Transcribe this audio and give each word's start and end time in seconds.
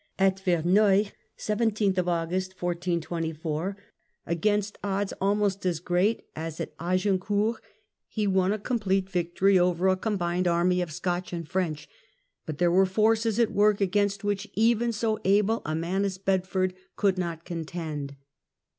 uTiTAilg. 0.17 1.11
A.t 1.45 1.93
Verneuil, 1.93 3.75
against 4.25 4.77
odds 4.83 5.13
almost 5.21 5.63
as 5.63 5.79
great 5.79 6.23
as 6.35 6.59
at 6.59 6.73
Agincourt, 6.79 7.61
^*"^'* 7.61 7.61
he 8.07 8.25
won 8.25 8.51
a 8.51 8.57
complete 8.57 9.07
victory 9.11 9.59
over 9.59 9.87
a 9.89 9.95
combined 9.95 10.47
army 10.47 10.81
of 10.81 10.91
Scotch 10.91 11.31
and 11.31 11.47
French: 11.47 11.87
but 12.47 12.57
there 12.57 12.71
were 12.71 12.87
forces 12.87 13.37
at 13.37 13.51
work 13.51 13.79
against 13.79 14.23
which 14.23 14.49
even 14.55 14.91
so 14.91 15.19
able 15.23 15.61
a 15.67 15.75
man 15.75 16.03
as 16.03 16.17
Bedford 16.17 16.73
could 16.95 17.19
not 17.19 17.45
contend. 17.45 18.15